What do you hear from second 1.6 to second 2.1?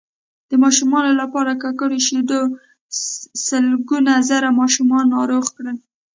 ککړو